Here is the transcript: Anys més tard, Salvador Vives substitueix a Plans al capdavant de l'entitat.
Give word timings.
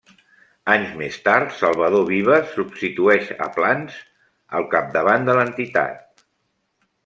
Anys 0.75 0.95
més 1.01 1.19
tard, 1.27 1.51
Salvador 1.57 2.07
Vives 2.07 2.49
substitueix 2.57 3.31
a 3.49 3.53
Plans 3.61 4.01
al 4.61 4.69
capdavant 4.75 5.31
de 5.33 5.41
l'entitat. 5.41 6.23